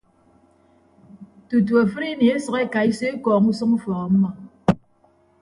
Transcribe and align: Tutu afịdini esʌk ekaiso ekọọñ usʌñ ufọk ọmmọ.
Tutu 1.47 1.73
afịdini 1.83 2.27
esʌk 2.35 2.55
ekaiso 2.65 3.03
ekọọñ 3.13 3.43
usʌñ 3.51 3.69
ufọk 3.77 3.97
ọmmọ. 4.05 4.29